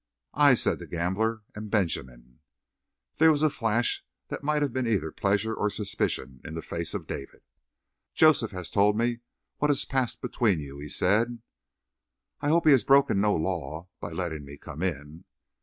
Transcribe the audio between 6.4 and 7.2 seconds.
in the face of